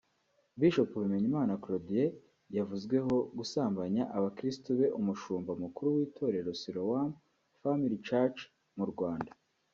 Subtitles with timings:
[0.59, 2.11] Bishop Bimenyimana Claudien
[2.57, 7.09] yavuzweho gusambanya abakristo be Umushumba mukuru w’itorero Siloam
[7.61, 8.39] Family Church
[8.77, 9.31] mu Rwanda